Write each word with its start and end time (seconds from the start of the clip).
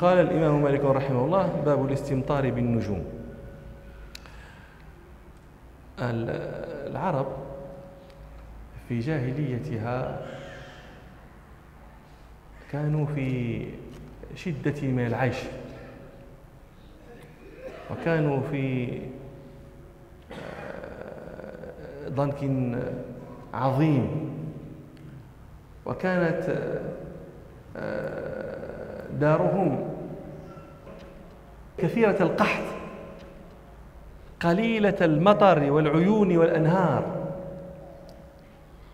قال 0.00 0.18
الإمام 0.18 0.62
مالك 0.62 0.84
رحمه 0.84 1.24
الله 1.24 1.62
باب 1.64 1.86
الاستمطار 1.86 2.50
بالنجوم. 2.50 3.04
العرب 5.98 7.26
في 8.88 8.98
جاهليتها 8.98 10.26
كانوا 12.72 13.06
في 13.06 13.64
شدة 14.34 14.82
من 14.82 15.06
العيش 15.06 15.36
وكانوا 17.90 18.40
في 18.50 18.92
آه، 20.32 22.08
ضنك 22.08 22.38
عظيم 23.54 24.30
وكانت 25.86 26.58
آه، 27.76 29.06
دارهم 29.20 29.89
كثيرة 31.82 32.16
القحط 32.20 32.62
قليلة 34.40 34.96
المطر 35.00 35.72
والعيون 35.72 36.36
والأنهار 36.36 37.04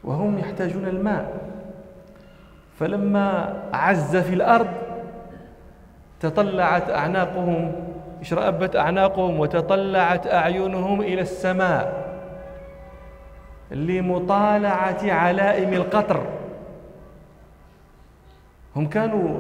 وهم 0.05 0.39
يحتاجون 0.39 0.87
الماء. 0.87 1.33
فلما 2.79 3.57
عز 3.73 4.17
في 4.17 4.35
الأرض 4.35 4.69
تطلعت 6.21 6.91
أعناقهم 6.91 7.73
اشرأبت 8.21 8.77
أعناقهم 8.77 9.41
وتطلعت 9.41 10.27
أعينهم 10.27 11.01
إلى 11.01 11.21
السماء 11.21 12.07
لمطالعة 13.71 15.13
علائم 15.13 15.73
القطر. 15.73 16.23
هم 18.77 18.87
كانوا 18.87 19.39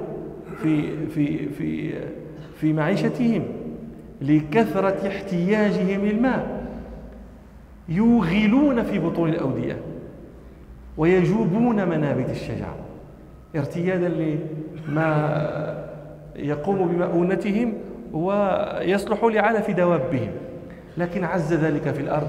في 0.62 1.06
في 1.06 1.48
في 1.48 1.94
في 2.60 2.72
معيشتهم 2.72 3.42
لكثرة 4.22 5.08
احتياجهم 5.08 6.06
للماء 6.06 6.66
يوغلون 7.88 8.82
في 8.82 8.98
بطون 8.98 9.28
الأودية 9.28 9.76
ويجوبون 10.96 11.88
منابت 11.88 12.30
الشجر 12.30 12.74
ارتيادا 13.56 14.08
لما 14.88 15.86
يقوم 16.36 16.88
بمؤونتهم 16.88 17.72
ويصلح 18.12 19.24
لعلف 19.24 19.70
دوابهم. 19.70 20.30
لكن 20.96 21.24
عز 21.24 21.52
ذلك 21.52 21.90
في 21.90 22.00
الأرض 22.00 22.28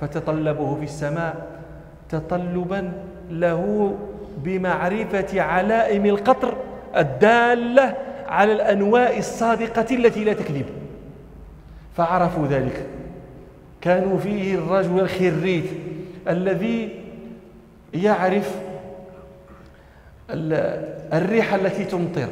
فتطلبه 0.00 0.74
في 0.74 0.84
السماء 0.84 1.46
تطلبا 2.08 2.92
له 3.30 3.94
بمعرفة 4.44 5.40
علائم 5.40 6.06
القطر 6.06 6.54
الدالة 6.96 7.94
على 8.28 8.52
الأنواء 8.52 9.18
الصادقة 9.18 9.96
التي 9.96 10.24
لا 10.24 10.32
تكذب. 10.32 10.66
فعرفوا 11.96 12.46
ذلك. 12.46 12.86
كانوا 13.80 14.18
فيه 14.18 14.54
الرجل 14.54 15.00
الخريت 15.00 15.64
الذي 16.28 16.88
يعرف 17.94 18.54
الريح 21.12 21.54
التي 21.54 21.84
تمطر 21.84 22.28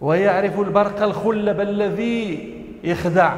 ويعرف 0.00 0.60
البرق 0.60 1.02
الخلب 1.02 1.60
الذي 1.60 2.54
يخدع. 2.84 3.34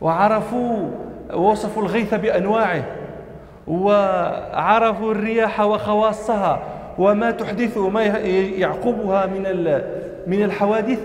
وعرفوا 0.00 0.90
وصفوا 1.34 1.82
الغيث 1.82 2.14
بأنواعه 2.14 2.84
وعرفوا 3.66 5.12
الرياح 5.12 5.60
وخواصها 5.60 6.62
وما 6.98 7.30
تحدث 7.30 7.76
وما 7.76 8.02
يعقبها 8.02 9.26
من 9.26 9.46
من 10.26 10.42
الحوادث 10.42 10.98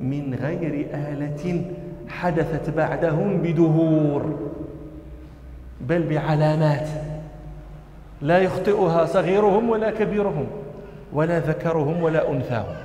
من 0.00 0.34
غير 0.34 0.86
آلة 0.94 1.64
حدثت 2.08 2.70
بعدهم 2.70 3.42
بدهور 3.42 4.50
بل 5.80 6.02
بعلامات 6.02 6.88
لا 8.22 8.38
يخطئها 8.38 9.06
صغيرهم 9.06 9.70
ولا 9.70 9.90
كبيرهم 9.90 10.46
ولا 11.12 11.38
ذكرهم 11.38 12.02
ولا 12.02 12.32
أنثاهم. 12.32 12.76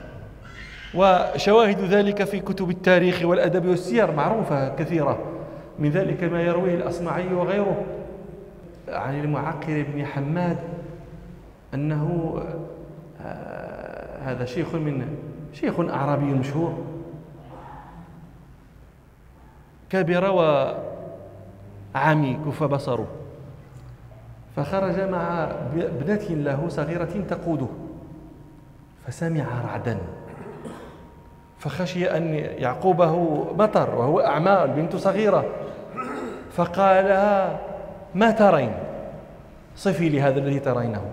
وشواهد 0.96 1.80
ذلك 1.80 2.24
في 2.24 2.40
كتب 2.40 2.70
التاريخ 2.70 3.26
والأدب 3.26 3.66
والسير 3.66 4.12
معروفة 4.12 4.76
كثيرة 4.76 5.20
من 5.80 5.90
ذلك 5.90 6.24
ما 6.24 6.42
يرويه 6.42 6.76
الأصمعي 6.76 7.34
وغيره 7.34 7.84
عن 8.90 9.20
المعقر 9.20 9.86
بن 9.94 10.06
حماد 10.06 10.58
أنه 11.74 12.36
آه، 13.22 14.20
هذا 14.24 14.46
شيخ 14.46 14.76
من 14.76 15.06
شيخ 15.56 15.80
أعرابي 15.80 16.26
مشهور. 16.26 16.84
كبر 19.90 20.32
وعمي 21.96 22.40
كف 22.46 22.64
بصره. 22.64 23.08
فخرج 24.56 25.00
مع 25.00 25.44
ابنة 25.76 26.28
له 26.30 26.70
صغيرة 26.70 27.26
تقوده. 27.30 27.68
فسمع 29.08 29.46
رعدا. 29.66 29.98
فخشي 31.60 32.18
أن 32.18 32.34
يعقوبه 32.34 33.44
مطر 33.54 33.96
وهو 33.96 34.20
أعمى 34.20 34.64
البنت 34.64 34.96
صغيرة. 34.96 35.46
فقال 36.52 37.06
ما 38.16 38.32
ترين؟ 38.32 38.74
صفي 39.76 40.10
لي 40.10 40.22
هذا 40.22 40.40
الذي 40.40 40.60
ترينه. 40.60 41.12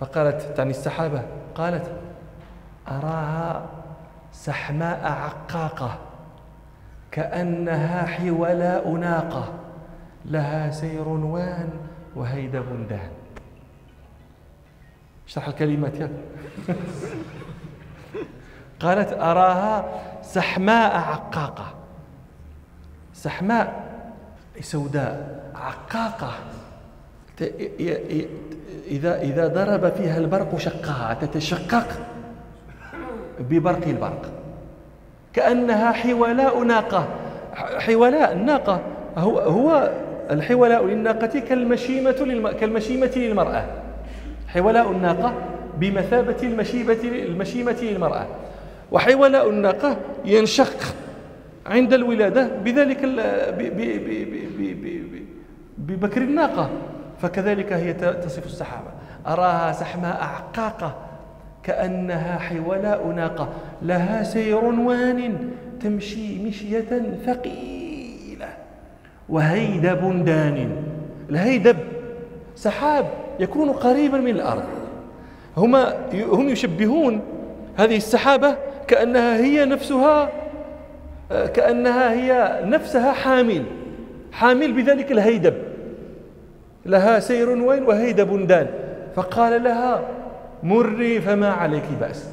فقالت 0.00 0.42
تعني 0.56 0.70
السحابة. 0.70 1.22
قالت 1.54 2.01
أراها 2.88 3.66
سحماء 4.32 5.12
عقاقة 5.12 5.98
كأنها 7.10 8.06
حولاء 8.06 8.90
ناقة 8.90 9.52
لها 10.24 10.70
سير 10.70 11.08
وان 11.08 11.70
وهيدب 12.16 12.88
دان 12.88 13.10
اشرح 15.28 15.48
الكلمات 15.48 15.94
يا. 15.94 16.10
قالت 18.80 19.12
أراها 19.12 19.84
سحماء 20.22 20.96
عقاقة. 20.96 21.74
سحماء 23.14 23.92
سوداء 24.60 25.42
عقاقة. 25.54 26.32
إذا 28.86 29.20
إذا 29.20 29.46
ضرب 29.46 29.92
فيها 29.92 30.18
البرق 30.18 30.56
شقها 30.56 31.14
تتشقق. 31.14 31.88
ببرق 33.40 33.88
البرق. 33.88 34.32
كأنها 35.32 35.92
حولاء 35.92 36.62
ناقة. 36.62 37.08
حولاء 37.54 38.32
الناقة. 38.32 38.80
هو 39.16 39.38
هو 39.38 39.92
الحولاء 40.30 40.86
للناقة 40.86 41.40
كالمشيمة 41.40 42.16
للم... 42.20 42.48
كالمشيمة 42.50 43.10
للمرأة. 43.16 43.64
حولاء 44.48 44.90
الناقة 44.90 45.34
بمثابة 45.78 46.36
المشيمة 46.42 46.98
المشيمة 47.02 47.76
للمرأة. 47.82 48.26
وحولاء 48.92 49.50
الناقة 49.50 49.96
ينشق 50.24 50.94
عند 51.66 51.92
الولادة 51.92 52.48
بذلك 52.64 53.04
ببكر 55.78 56.22
الناقة. 56.22 56.70
فكذلك 57.22 57.72
هي 57.72 57.92
تصف 57.92 58.46
السحابة. 58.46 58.90
أراها 59.26 59.72
سحماء 59.72 60.22
عقاقة. 60.22 60.94
كأنها 61.62 62.38
حولاء 62.38 63.06
ناقة 63.06 63.48
لها 63.82 64.22
سير 64.22 64.64
وان 64.64 65.50
تمشي 65.80 66.44
مشية 66.44 67.02
ثقيلة 67.26 68.48
وهيدب 69.28 70.24
دان 70.24 70.70
الهيدب 71.30 71.76
سحاب 72.56 73.06
يكون 73.40 73.70
قريبا 73.70 74.18
من 74.18 74.30
الأرض. 74.30 74.64
هما 75.56 75.94
هم 76.14 76.48
يشبهون 76.48 77.20
هذه 77.76 77.96
السحابة 77.96 78.56
كأنها 78.88 79.36
هي 79.36 79.64
نفسها 79.64 80.30
كأنها 81.30 82.12
هي 82.12 82.60
نفسها 82.64 83.12
حامل 83.12 83.62
حامل 84.32 84.72
بذلك 84.72 85.12
الهيدب. 85.12 85.54
لها 86.86 87.20
سير 87.20 87.48
وين 87.48 87.82
وهيدب 87.82 88.46
دان. 88.46 88.66
فقال 89.16 89.64
لها 89.64 90.02
مري 90.62 91.20
فما 91.20 91.50
عليك 91.52 91.84
بأس. 92.00 92.28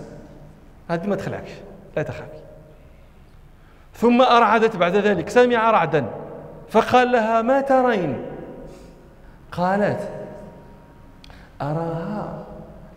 هذه 0.89 1.07
ما 1.07 1.15
تخلعكش 1.15 1.51
لا 1.97 2.03
تخافي. 2.03 2.39
ثم 3.93 4.21
أرعدت 4.21 4.75
بعد 4.75 4.95
ذلك 4.95 5.29
سمع 5.29 5.71
رعدا 5.71 6.05
فقال 6.69 7.11
لها 7.11 7.41
ما 7.41 7.61
ترين؟ 7.61 8.21
قالت 9.51 10.09
أراها 11.61 12.45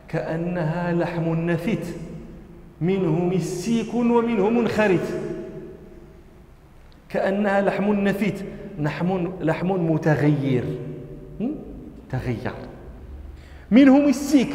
كأنها 0.09 0.93
لحم 0.93 1.51
نثت 1.51 1.87
منه 2.81 3.25
مسيك 3.25 3.95
ومنه 3.95 4.51
منخرت 4.51 5.21
كأنها 7.09 7.61
لحم 7.61 8.09
نثيت 8.09 8.41
لحم 8.79 9.29
لحم 9.41 9.93
متغير. 9.93 10.65
تغير. 12.11 12.53
منه 13.71 13.99
مسيك. 13.99 14.55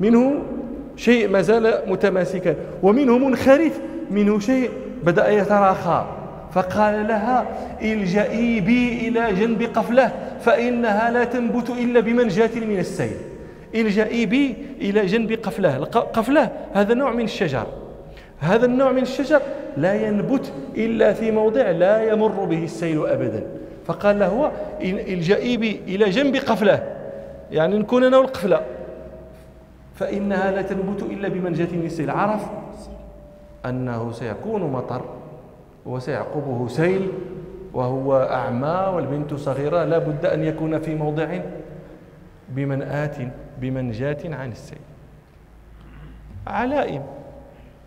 منه 0.00 0.42
شيء 0.96 1.28
ما 1.28 1.40
زال 1.40 1.74
متماسكا 1.86 2.54
ومنه 2.82 3.18
منخرف 3.18 3.80
منه 4.10 4.38
شيء 4.38 4.70
بدأ 5.04 5.30
يتراخى. 5.30 6.06
فقال 6.52 7.08
لها 7.08 7.46
إلجئي 7.82 8.60
بي 8.60 9.08
إلى 9.08 9.32
جنب 9.32 9.62
قفلة 9.62 10.12
فإنها 10.40 11.10
لا 11.10 11.24
تنبت 11.24 11.70
إلا 11.70 12.00
بمنجاة 12.00 12.50
من 12.54 12.78
السيل. 12.78 13.16
إلجئي 13.74 14.26
بي 14.26 14.54
إلى 14.80 15.06
جنب 15.06 15.32
قفلة. 15.32 15.84
قفلة 15.84 16.50
هذا 16.72 16.94
نوع 16.94 17.12
من 17.12 17.24
الشجر. 17.24 17.66
هذا 18.40 18.66
النوع 18.66 18.92
من 18.92 19.02
الشجر 19.02 19.40
لا 19.76 19.94
ينبت 20.08 20.52
إلا 20.76 21.12
في 21.12 21.30
موضع 21.30 21.70
لا 21.70 22.12
يمر 22.12 22.44
به 22.44 22.64
السيل 22.64 23.06
أبدا. 23.06 23.42
فقال 23.86 24.18
لها 24.18 24.50
إلجئي 24.82 25.56
بي 25.56 25.80
إلى 25.88 26.10
جنب 26.10 26.36
قفلة. 26.36 26.82
يعني 27.52 27.78
نكون 27.78 28.04
أنا 28.04 28.18
والقفلة. 28.18 28.60
فإنها 29.94 30.50
لا 30.50 30.62
تنبت 30.62 31.02
إلا 31.02 31.28
بمنجاة 31.28 31.76
من 31.76 31.86
السيل 31.86 32.10
عرف 32.10 32.46
أنه 33.66 34.12
سيكون 34.12 34.72
مطر 34.72 35.04
وسيعقبه 35.86 36.68
سيل 36.68 37.08
وهو 37.74 38.16
أعمى 38.16 38.92
والبنت 38.94 39.34
صغيرة. 39.34 39.84
لا 39.84 39.98
بد 39.98 40.26
أن 40.26 40.44
يكون 40.44 40.78
في 40.78 40.94
موضع 40.94 41.38
بمنأى 42.48 43.16
بمنجاة 43.60 44.18
عن 44.24 44.52
السيل. 44.52 44.78
علائم. 46.46 47.02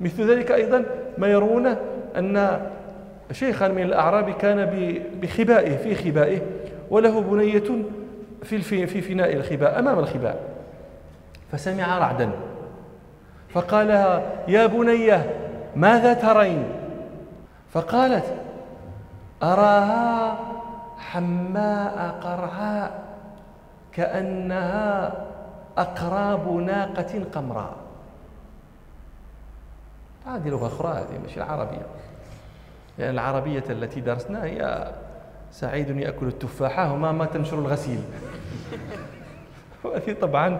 مثل 0.01 0.31
ذلك 0.31 0.51
أيضا 0.51 0.86
ما 1.18 1.27
يرون 1.27 1.75
أن 2.18 2.62
شيخا 3.31 3.68
من 3.68 3.81
الأعراب 3.81 4.30
كان 4.30 4.65
بخبائه 5.21 5.77
في 5.77 5.95
خبائه 5.95 6.42
وله 6.89 7.21
بنية 7.21 7.63
في 8.44 8.62
في 8.88 9.01
فناء 9.01 9.33
الخباء 9.33 9.80
أمام 9.80 10.00
الخباء. 10.00 10.56
فسمع 11.51 11.97
رعدا. 11.97 12.31
فقال 13.49 13.89
يا 14.47 14.65
بنية 14.65 15.35
ماذا 15.75 16.13
ترين؟ 16.13 16.63
فقالت 17.73 18.25
أراها 19.44 20.39
حماء 20.97 22.19
قرعاء 22.21 23.03
كأنها 23.91 25.13
أقراب 25.77 26.51
ناقة 26.51 27.23
قمراء. 27.35 27.75
هذه 30.25 30.49
لغة 30.49 30.67
أخرى 30.67 30.89
هذه 30.89 31.19
مش 31.25 31.38
العربية. 31.38 31.85
لأن 32.97 33.09
العربية 33.09 33.63
التي 33.69 34.01
درسناها 34.01 34.45
هي 34.45 34.91
سعيد 35.51 35.97
يأكل 35.97 36.27
التفاحة 36.27 36.94
وما 36.94 37.11
ما 37.11 37.25
تنشر 37.25 37.59
الغسيل. 37.59 38.01
وهذه 39.83 40.15
طبعا 40.21 40.57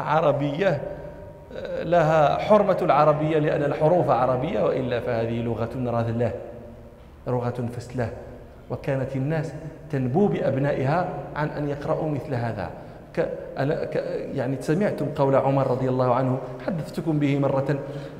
عربية 0.00 0.80
لها 1.82 2.38
حرمة 2.38 2.76
العربية 2.82 3.38
لأن 3.38 3.62
الحروف 3.62 4.10
عربية 4.10 4.60
وإلا 4.60 5.00
فهذه 5.00 5.42
لغة 5.42 5.70
رذلة 5.76 6.32
لغة 7.26 7.68
فسلة 7.76 8.10
وكانت 8.70 9.16
الناس 9.16 9.52
تنبو 9.90 10.26
بأبنائها 10.26 11.08
عن 11.36 11.48
أن 11.48 11.68
يقرأوا 11.68 12.10
مثل 12.10 12.34
هذا. 12.34 12.70
يعني 14.34 14.56
سمعتم 14.60 15.06
قول 15.06 15.34
عمر 15.34 15.70
رضي 15.70 15.88
الله 15.88 16.14
عنه 16.14 16.38
حدثتكم 16.66 17.18
به 17.18 17.38
مرة 17.38 17.78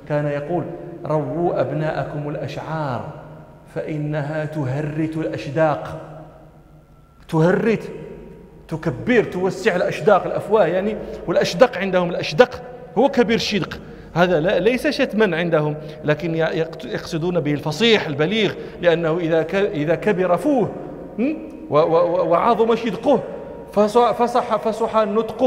كان 0.08 0.26
يقول 0.26 0.64
رووا 1.06 1.60
أبناءكم 1.60 2.28
الأشعار 2.28 3.04
فإنها 3.74 4.44
تهرت 4.44 5.16
الأشداق 5.16 6.00
تهرت 7.28 7.90
تكبر 8.68 9.24
توسع 9.24 9.76
الأشداق 9.76 10.26
الأفواه 10.26 10.66
يعني 10.66 10.96
والأشدق 11.26 11.78
عندهم 11.78 12.10
الأشدق 12.10 12.62
هو 12.98 13.08
كبير 13.08 13.36
الشدق 13.36 13.78
هذا 14.14 14.40
لا 14.40 14.58
ليس 14.58 14.86
شتما 14.86 15.36
عندهم 15.36 15.76
لكن 16.04 16.34
يقصدون 16.84 17.40
به 17.40 17.52
الفصيح 17.52 18.06
البليغ 18.06 18.52
لأنه 18.82 19.18
إذا 19.18 19.46
إذا 19.54 19.94
كبر 19.94 20.36
فوه 20.36 20.70
وعظم 21.70 22.76
شدقه 22.76 23.22
فصح 23.72 24.56
فصح 24.56 24.96
نطقه 24.96 25.46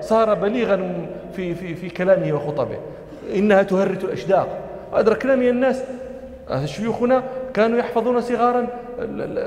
وصار 0.00 0.34
بليغا 0.34 1.06
في 1.32 1.54
في 1.54 1.74
في 1.74 1.88
كلامه 1.88 2.32
وخطبه. 2.32 2.76
إنها 3.34 3.62
تهرت 3.62 4.04
الأشداق. 4.04 4.48
أدركنا 4.92 5.34
من 5.34 5.48
الناس 5.48 5.82
شيوخنا 6.64 7.22
كانوا 7.58 7.78
يحفظون 7.78 8.20
صغارا 8.20 8.66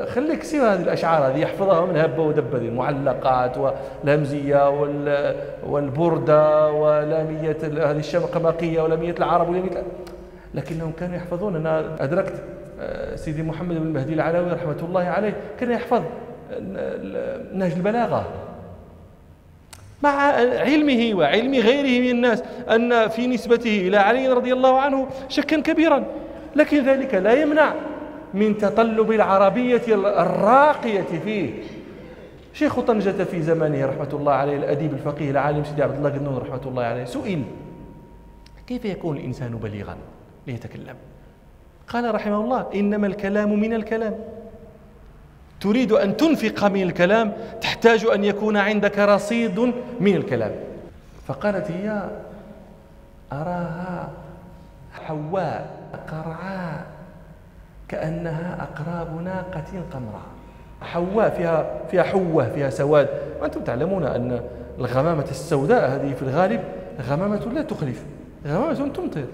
خليك 0.06 0.44
سوى 0.44 0.60
هذه 0.60 0.81
الأشعار 0.81 1.28
هذه 1.28 1.38
يحفظها 1.38 1.86
من 1.86 1.98
هبة 1.98 2.24
ودبة 2.24 2.58
المعلقات 2.58 3.58
والهمزية 3.58 4.69
والبردة 5.68 6.72
ولامية 6.72 7.58
هذه 7.63 8.00
الشمقمقية 8.00 8.81
ولامية 8.81 9.16
العرب 9.19 9.50
ولامية 9.50 9.84
لكنهم 10.54 10.92
كانوا 11.00 11.16
يحفظون. 11.16 11.56
أنا 11.56 11.96
أدركت 12.00 12.34
آه، 12.81 13.16
سيدي 13.16 13.44
محمد 13.44 13.75
بن 13.75 13.88
المهدي 13.88 14.13
العلوي 14.13 14.52
رحمة 14.52 14.78
الله 14.84 15.04
عليه 15.04 15.34
كان 15.60 15.72
يحفظ 15.72 16.02
نهج 17.54 17.72
البلاغة. 17.72 18.25
مع 20.04 20.10
علمه 20.60 21.12
وعلم 21.13 21.54
غيره 21.54 22.02
من 22.02 22.10
الناس 22.10 22.44
أن 22.69 23.08
في 23.08 23.28
نسبته 23.28 23.88
إلى 23.88 23.98
علي 23.98 24.28
رضي 24.28 24.54
الله 24.54 24.80
عنه 24.80 25.08
شكا 25.30 25.60
كبيرا 25.60 26.04
لكن 26.56 26.86
ذلك 26.86 27.13
لا 27.13 27.42
يمنع 27.42 27.74
من 28.33 28.57
تطلب 28.57 29.12
العربية 29.12 29.81
الراقية 29.95 31.19
فيه. 31.24 31.63
شيخ 32.54 32.80
طنجة 32.80 33.24
في 33.24 33.42
زمانه 33.42 33.86
رحمة 33.86 34.10
الله 34.13 34.33
عليه 34.33 34.57
الأديب 34.57 34.94
الفقيه 34.94 35.31
العالم 35.31 35.63
سيدي 35.63 35.83
عبد 35.83 35.98
الله 35.98 36.10
قنون 36.10 36.38
رحمة 36.38 36.62
الله 36.66 36.83
عليه 36.83 37.06
سئل 37.06 37.44
كيف 38.68 38.86
يكون 38.86 39.18
الإنسان 39.18 39.51
بليغا؟ 39.51 39.98
ليتكلم. 40.48 40.95
قال 41.88 42.16
رحمه 42.16 42.42
الله 42.42 42.66
إنما 42.75 43.07
الكلام 43.07 43.60
من 43.60 43.74
الكلام. 43.74 44.16
تريد 45.62 45.92
أن 45.92 46.18
تنفق 46.18 46.63
من 46.63 46.81
الكلام 46.81 47.34
تحتاج 47.62 48.06
أن 48.06 48.24
يكون 48.24 48.57
عندك 48.57 49.00
رصيد 49.00 49.60
من 50.00 50.16
الكلام. 50.16 50.51
فقالت 51.27 51.72
هي 51.72 52.10
أراها 53.31 54.10
حواء 54.94 55.80
قرعاء. 56.12 56.91
كأنها 57.92 58.64
أقراب 58.64 59.22
ناقة 59.22 59.84
قمراء 59.94 60.22
حواء 60.82 61.30
فيها 61.30 61.66
فيها 61.92 62.04
حوة 62.04 62.50
فيها 62.50 62.70
سواد. 62.70 63.10
وأنتم 63.42 63.64
تعلمون 63.64 64.04
أن 64.04 64.42
الغمامة 64.80 65.26
السوداء 65.32 65.90
هذه 65.90 66.14
في 66.14 66.22
الغالب 66.22 66.64
غمامة 67.02 67.46
لا 67.46 67.62
تخلف 67.62 68.04
غمامة 68.48 68.74
تمطر. 68.74 69.26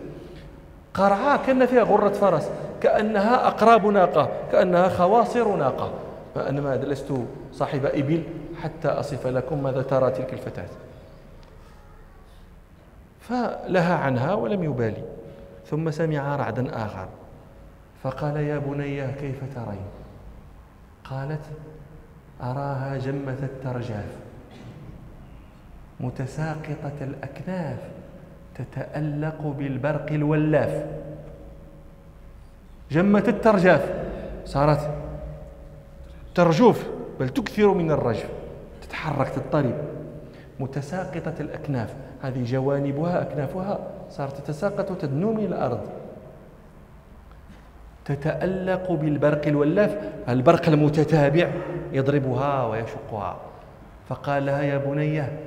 قرعاء 0.93 1.41
كأن 1.45 1.65
فيها 1.65 1.83
غرة 1.83 2.09
فرس 2.09 2.49
كأنها 2.81 3.47
أقراب 3.47 3.85
ناقة 3.85 4.29
كأنها 4.51 4.89
خواصر 4.89 5.55
ناقة. 5.55 5.91
فأنا 6.35 6.61
ما 6.61 6.75
لست 6.75 7.13
صاحب 7.53 7.85
إبل 7.85 8.23
حتى 8.63 8.87
أصف 8.87 9.27
لكم 9.27 9.63
ماذا 9.63 9.81
ترى 9.81 10.11
تلك 10.11 10.33
الفتاة. 10.33 10.69
فلها 13.21 13.95
عنها 13.95 14.33
ولم 14.33 14.63
يبالي. 14.63 15.03
ثم 15.69 15.91
سمع 15.91 16.35
رعدا 16.35 16.85
آخر. 16.85 17.07
فقال 18.03 18.37
يا 18.37 18.57
بني 18.57 19.07
كيف 19.07 19.39
ترين؟ 19.55 19.85
قالت 21.03 21.41
أراها 22.41 22.97
جمة 22.97 23.37
الترجاف. 23.43 24.15
متساقطة 25.99 26.97
الأكناف 27.01 27.77
تتألق 28.55 29.41
بالبرق 29.41 30.11
الولاف. 30.11 30.85
جمة 32.91 33.23
الترجاف. 33.27 33.93
صارت 34.45 34.93
ترجوف 36.35 36.85
بل 37.19 37.29
تكثر 37.29 37.73
من 37.73 37.91
الرجف. 37.91 38.29
تتحرك 38.81 39.29
تضطرب. 39.29 39.75
متساقطة 40.59 41.33
الأكناف. 41.39 41.95
هذه 42.21 42.43
جوانبها 42.43 43.21
أكنافها 43.21 43.79
صارت 44.09 44.37
تتساقط 44.37 44.91
وتدنو 44.91 45.33
من 45.33 45.45
الأرض. 45.45 45.89
تتألق 48.07 48.91
بالبرق 48.91 49.47
الولاف 49.47 49.97
البرق 50.29 50.69
المتتابع 50.69 51.49
يضربها 51.93 52.65
ويشقها. 52.65 53.37
فقال 54.09 54.45
لها 54.45 54.61
يا 54.61 54.77
بنية 54.77 55.39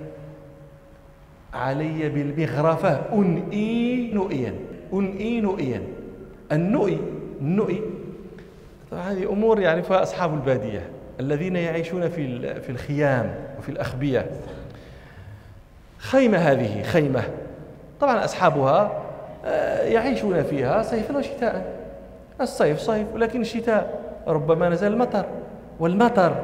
علي 1.55 2.09
بالمغرفة 2.09 3.01
أنئي 3.13 4.11
نؤيا 4.15 4.55
أنئي 4.93 5.41
نؤيا. 5.41 5.83
النؤي 6.53 6.99
النؤي. 7.41 7.81
هذه 8.93 9.33
أمور 9.33 9.61
يعرفها 9.61 10.03
أصحاب 10.03 10.35
البادية 10.35 10.91
الذين 11.21 11.57
يعيشون 11.57 12.09
في 12.09 12.55
في 12.61 12.71
الخيام 12.71 13.35
وفي 13.59 13.69
الأخبية. 13.69 14.27
خيمة 15.99 16.39
هذه 16.39 16.83
خيمة. 16.83 17.23
طبعا 18.01 18.25
أصحابها 18.25 19.03
آه، 19.45 19.83
يعيشون 19.83 20.43
فيها 20.43 20.83
صيفا 20.83 21.17
وشتاء. 21.19 21.81
الصيف 22.43 22.79
صيف 22.79 23.07
ولكن 23.15 23.41
الشتاء 23.41 24.01
ربما 24.29 24.69
نزل 24.69 24.93
المطر. 24.93 25.25
والمطر 25.81 26.37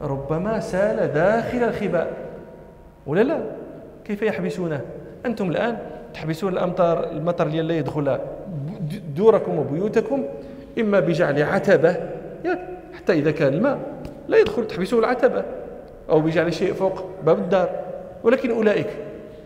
ربما 0.00 0.60
سال 0.60 1.12
داخل 1.12 1.58
الخباء 1.58 2.12
ولا 3.06 3.20
لا؟ 3.20 3.40
كيف 4.04 4.22
يحبسونه؟ 4.22 4.80
أنتم 5.26 5.50
الآن 5.50 5.78
تحبسون 6.14 6.52
الأمطار 6.52 7.10
المطر 7.10 7.46
اللي 7.46 7.62
لا 7.62 7.74
يدخل 7.74 8.18
دوركم 9.16 9.58
وبيوتكم 9.58 10.24
إما 10.78 11.00
بجعل 11.00 11.42
عتبة 11.42 11.96
حتى 12.96 13.12
إذا 13.12 13.30
كان 13.30 13.54
الماء 13.54 13.78
لا 14.28 14.38
يدخل 14.38 14.66
تحبسوه 14.66 15.00
العتبة 15.00 15.44
أو 16.10 16.20
بجعل 16.20 16.54
شيء 16.54 16.72
فوق 16.72 17.04
باب 17.24 17.38
الدار. 17.38 17.70
ولكن 18.24 18.50
أولئك 18.50 18.88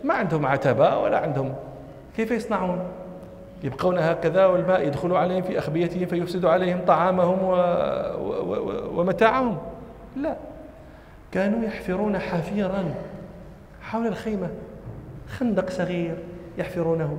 ما 0.05 0.15
عندهم 0.15 0.47
عتبة 0.47 0.99
ولا 0.99 1.19
عندهم 1.19 1.55
كيف 2.17 2.31
يصنعون؟ 2.31 2.79
يبقون 3.63 3.99
هكذا 3.99 4.47
والماء 4.47 4.87
يدخل 4.87 5.13
عليهم 5.13 5.43
في 5.43 5.59
أخبيتهم 5.59 6.07
فيفسد 6.07 6.45
عليهم 6.45 6.81
طعامهم 6.87 7.43
و... 7.43 7.53
و... 7.53 8.45
و... 8.51 9.01
ومتاعهم. 9.01 9.59
لا. 10.17 10.37
كانوا 11.33 11.65
يحفرون 11.65 12.19
حفيرا 12.19 12.95
حول 13.81 14.07
الخيمة 14.07 14.49
خندق 15.29 15.71
صغير 15.71 16.17
يحفرونه. 16.59 17.17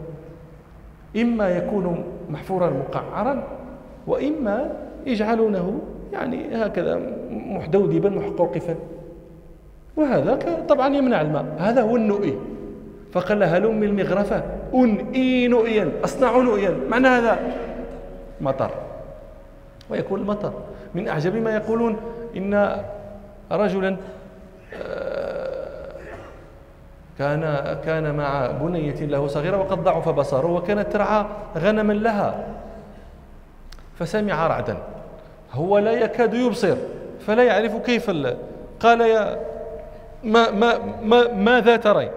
إما 1.17 1.49
يكون 1.49 2.03
محفورا 2.29 2.69
مقعرا 2.69 3.43
وإما 4.07 4.71
يجعلونه 5.05 5.81
يعني 6.13 6.55
هكذا 6.55 7.01
محدودبا 7.29 8.09
محقوقفا. 8.09 8.75
وهذا 9.97 10.35
طبعا 10.69 10.95
يمنع 10.95 11.21
الماء. 11.21 11.45
هذا 11.59 11.81
هو 11.81 11.95
النؤي 11.95 12.37
فقال 13.11 13.43
هلم 13.43 13.83
المغرفة. 13.83 14.43
أنئي 14.73 15.47
نؤيا 15.47 15.91
أصنع 16.03 16.37
نؤيا 16.37 16.79
معنى 16.89 17.07
هذا؟ 17.07 17.39
مطر. 18.41 18.71
ويكون 19.89 20.19
المطر. 20.19 20.53
من 20.95 21.07
أعجب 21.07 21.35
ما 21.35 21.55
يقولون 21.55 21.97
إن 22.37 22.83
رجلا 23.51 23.97
آه، 24.73 25.93
كان 27.19 27.41
كان 27.85 28.15
مع 28.15 28.47
بنية 28.47 29.05
له 29.05 29.27
صغيرة 29.27 29.57
وقد 29.57 29.83
ضعف 29.83 30.09
بصره 30.09 30.51
وكانت 30.51 30.93
ترعى 30.93 31.25
غنما 31.57 31.93
لها. 31.93 32.45
فسمع 33.99 34.47
رعدا. 34.47 34.77
هو 35.53 35.77
لا 35.77 35.91
يكاد 35.91 36.33
يبصر 36.33 36.75
فلا 37.27 37.43
يعرف 37.43 37.75
كيف 37.75 38.09
قال 38.79 39.01
يا 39.01 39.39
ما 40.23 40.51
ما 40.51 40.79
ما 41.01 41.33
ماذا 41.33 41.75
ترين؟ 41.75 42.09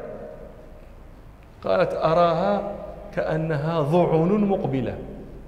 قالت 1.65 1.95
أراها 1.95 2.73
كأنها 3.15 3.81
ضعن 3.81 4.29
مقبلة. 4.29 4.95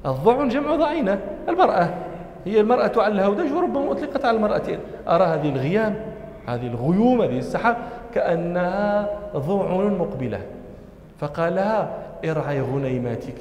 الضعن 0.06 0.48
جمع 0.48 0.76
ضعينة 0.76 1.20
المرأة 1.48 1.94
هي 2.44 2.60
المرأة 2.60 2.92
على 2.96 3.14
الهودج 3.14 3.52
وربما 3.52 3.92
أطلقت 3.92 4.24
على 4.24 4.36
المرأتين. 4.36 4.78
أرى 5.08 5.24
هذه 5.24 5.48
الغيام 5.48 5.96
هذه 6.46 6.66
الغيوم 6.66 7.22
هذه 7.22 7.38
السحاب 7.38 7.76
كأنها 8.14 9.08
ضعن 9.36 9.98
مقبلة. 9.98 10.40
فقال 11.18 11.54
لها 11.54 11.90
ارعي 12.24 12.60
غنيماتك. 12.60 13.38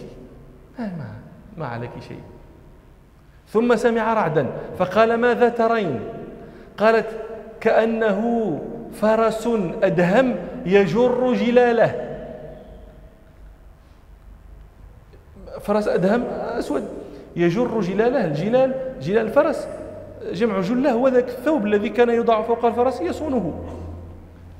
ما, 0.79 0.89
ما 1.57 1.67
عليك 1.67 1.91
شيء. 2.07 2.21
ثم 3.50 3.75
سمع 3.75 4.13
رعدا 4.13 4.47
فقال 4.77 5.13
ماذا 5.13 5.50
ترين؟ 5.50 6.00
قالت 6.77 7.07
كأنه 7.59 8.59
فرس 8.93 9.50
أدهم 9.83 10.36
يجر 10.65 11.33
جلاله. 11.33 12.06
فرس 15.67 15.88
أدهم 15.88 16.24
أسود. 16.31 16.88
يجر 17.36 17.81
جلاله 17.81 18.25
الجلال 18.25 19.00
جلال 19.01 19.27
الفرس. 19.27 19.67
جمع 20.31 20.62
جلة 20.62 20.91
هو 20.91 21.07
ذاك 21.07 21.29
الثوب 21.29 21.65
الذي 21.65 21.89
كان 21.89 22.09
يوضع 22.09 22.41
فوق 22.41 22.65
الفرس 22.65 23.01
يصونه. 23.01 23.65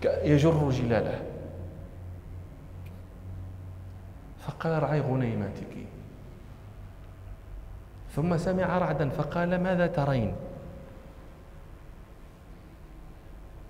يجر 0.04 0.70
جلاله. 0.70 1.20
فقال 4.48 4.84
رعي 4.84 5.00
غنيماتك 5.00 5.74
ثم 8.16 8.38
سمع 8.38 8.78
رعدا 8.78 9.10
فقال 9.10 9.64
ماذا 9.64 9.88
ترين؟ 9.88 10.36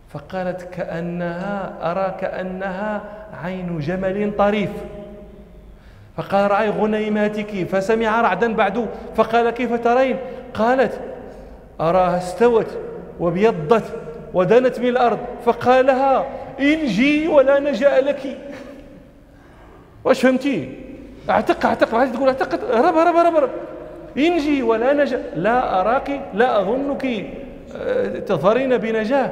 فقالت 0.10 0.62
كأنها 0.62 1.92
أرى 1.92 2.18
كأنها 2.22 3.02
عين 3.44 3.80
جمل 3.80 4.38
طريف. 4.38 4.72
فقال 6.18 6.52
رعي 6.52 6.70
غنيماتك. 6.70 7.68
فسمع 7.72 8.22
رعدا 8.22 8.54
بعد 8.54 8.88
فقال 9.16 9.50
كيف 9.50 9.74
ترين؟ 9.74 10.18
قالت 10.54 11.00
أراها 11.82 12.18
استوت 12.18 12.78
وابيضت 13.20 13.84
ودنت 14.34 14.80
من 14.80 14.88
الأرض. 14.88 15.20
فقال 15.46 15.86
لها 15.86 16.26
انجي 16.60 17.28
ولا 17.28 17.60
نجاء 17.60 18.04
لك. 18.04 18.38
واش 20.04 20.22
فهمتي 20.22 20.70
أعتق 21.30 21.66
أعتق 21.66 21.94
ما 21.94 22.06
تقول 22.06 22.28
أعتق 22.28 22.76
هرب 22.76 22.96
هرب 22.96 23.16
هرب 23.16 23.36
هرب 23.36 23.50
انجي 24.18 24.64
ولا 24.64 24.94
نجاء 24.94 25.34
لا 25.36 25.82
أراك 25.82 26.22
لا 26.34 26.62
أظنك 26.62 27.06
آه، 27.76 28.20
تظهرين 28.20 28.78
بنجاة. 28.78 29.32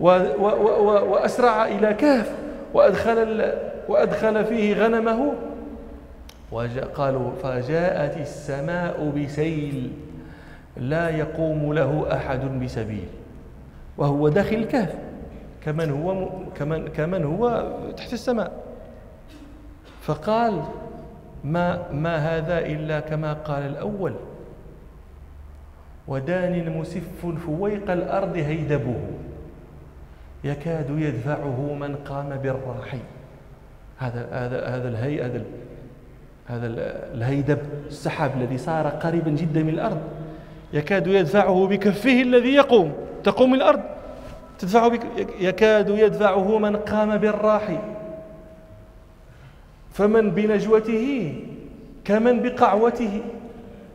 وأسرع 0.00 1.64
إلى 1.64 1.94
كهف 1.94 2.32
وأدخل, 2.74 3.52
وأدخل 3.88 4.44
فيه 4.44 4.84
غنمه. 4.84 5.32
قالوا 6.94 7.30
فجاءت 7.42 8.16
السماء 8.16 9.12
بسيل 9.16 9.92
لا 10.76 11.08
يقوم 11.08 11.72
له 11.72 12.16
أحد 12.16 12.40
بسبيل 12.64 13.08
وهو 13.98 14.28
داخل 14.28 14.56
الكهف 14.56 14.94
كمن 15.60 15.90
هو 15.90 16.28
كمن 16.54 16.88
كمن 16.88 17.24
هو 17.24 17.72
تحت 17.96 18.12
السماء. 18.12 18.52
فقال 20.02 20.62
ما 21.44 21.92
ما 21.92 22.16
هذا 22.16 22.58
إلا 22.58 23.00
كما 23.00 23.32
قال 23.32 23.62
الأول 23.62 24.14
ودان 26.08 26.78
مسف 26.78 27.26
فويق 27.46 27.90
الأرض 27.90 28.36
هيدبه 28.36 29.00
يكاد 30.44 30.90
يدفعه 30.90 31.74
من 31.80 31.96
قام 31.96 32.28
بالراحي 32.28 33.00
هذا 33.98 34.28
هذا 34.32 34.66
هذا 34.66 34.88
الهي 34.88 35.22
هذا 35.22 35.42
هذا 36.46 36.66
الهيدب 37.14 37.58
السحاب 37.86 38.30
الذي 38.36 38.58
صار 38.58 38.86
قريبا 38.86 39.30
جدا 39.30 39.62
من 39.62 39.68
الأرض. 39.68 40.00
يكاد 40.72 41.06
يدفعه 41.06 41.66
بكفه 41.66 42.22
الذي 42.22 42.54
يقوم. 42.54 42.92
تقوم 43.24 43.54
الأرض. 43.54 43.80
تدفعه 44.58 44.88
بك 44.88 45.00
يكاد 45.40 45.88
يدفعه 45.88 46.58
من 46.58 46.76
قام 46.76 47.16
بالراحي 47.16 47.78
فمن 49.92 50.30
بنجوته 50.30 51.34
كمن 52.04 52.42
بقعوته. 52.42 53.20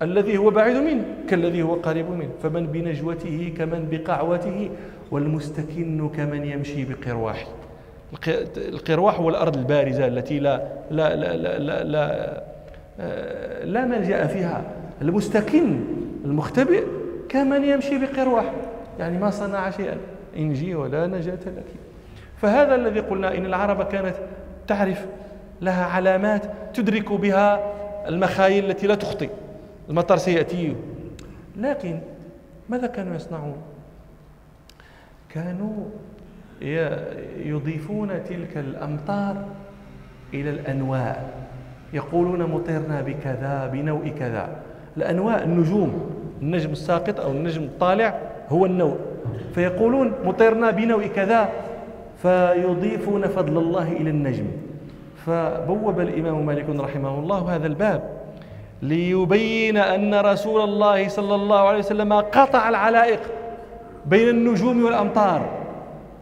الذي 0.01 0.37
هو 0.37 0.49
بعيد 0.49 0.77
منه 0.77 1.05
كالذي 1.29 1.61
هو 1.61 1.73
قريب 1.73 2.09
منه. 2.09 2.29
فمن 2.43 2.67
بنجوته 2.67 3.53
كمن 3.57 3.87
بقعوته. 3.91 4.69
والمستكن 5.11 6.09
كمن 6.09 6.45
يمشي 6.45 6.85
بقرواحه. 6.85 7.47
القرواح 8.57 9.19
هو 9.19 9.29
الأرض 9.29 9.57
البارزة 9.57 10.07
التي 10.07 10.39
لا 10.39 10.67
لا 10.91 11.15
لا 11.15 11.37
لا 11.37 11.59
لا, 11.59 11.83
لا, 11.83 12.43
آه، 12.99 13.65
لا 13.65 13.85
ملجأ 13.85 14.27
فيها. 14.27 14.63
المستكن 15.01 15.79
المختبئ 16.25 16.83
كمن 17.29 17.63
يمشي 17.63 17.97
بقرواح. 17.97 18.53
يعني 18.99 19.17
ما 19.17 19.29
صنع 19.29 19.69
شيئا. 19.69 19.97
إنجي 20.37 20.75
ولا 20.75 21.07
نجاة 21.07 21.33
لك. 21.33 21.65
فهذا 22.37 22.75
الذي 22.75 22.99
قلنا 22.99 23.37
إن 23.37 23.45
العرب 23.45 23.83
كانت 23.83 24.15
تعرف 24.67 25.05
لها 25.61 25.85
علامات 25.85 26.41
تدرك 26.73 27.11
بها 27.11 27.73
المخايل 28.07 28.69
التي 28.69 28.87
لا 28.87 28.95
تخطئ. 28.95 29.29
المطر 29.89 30.17
سيأتي. 30.17 30.75
لكن 31.57 31.99
ماذا 32.69 32.87
كانوا 32.87 33.15
يصنعون؟ 33.15 33.57
كانوا 35.29 35.85
يضيفون 37.45 38.09
تلك 38.29 38.57
الأمطار 38.57 39.35
إلى 40.33 40.49
الأنواء. 40.49 41.29
يقولون 41.93 42.43
مطرنا 42.43 43.01
بكذا 43.01 43.69
بنوء 43.73 44.07
كذا. 44.19 44.49
الأنواء 44.97 45.43
النجوم 45.43 46.11
النجم 46.41 46.71
الساقط 46.71 47.19
أو 47.19 47.31
النجم 47.31 47.63
الطالع 47.63 48.19
هو 48.49 48.65
النوء. 48.65 48.97
فيقولون 49.55 50.13
مطرنا 50.25 50.71
بنوء 50.71 51.07
كذا 51.07 51.49
فيضيفون 52.21 53.27
فضل 53.27 53.57
الله 53.57 53.91
إلى 53.91 54.09
النجم. 54.09 54.47
فبوب 55.25 55.99
الإمام 55.99 56.45
مالك 56.45 56.69
رحمه 56.69 57.19
الله 57.19 57.55
هذا 57.55 57.67
الباب 57.67 58.01
ليبين 58.81 59.77
أن 59.77 60.15
رسول 60.15 60.61
الله 60.61 61.07
صلى 61.07 61.35
الله 61.35 61.59
عليه 61.59 61.79
وسلم 61.79 62.13
قطع 62.13 62.69
العلائق 62.69 63.19
بين 64.05 64.29
النجوم 64.29 64.85
والأمطار. 64.85 65.60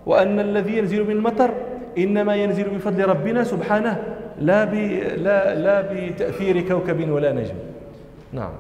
وأن 0.09 0.39
الذي 0.39 0.77
ينزل 0.77 1.03
من 1.03 1.11
المطر 1.11 1.51
إنما 1.97 2.35
ينزل 2.35 2.69
بفضل 2.69 3.05
ربنا 3.05 3.43
سبحانه 3.43 4.03
لا 4.41 4.65
لا 5.15 5.55
لا 5.55 5.75
بتأثير 5.81 6.61
كوكب 6.61 7.09
ولا 7.09 7.31
نجم. 7.31 7.55
نعم. 8.33 8.51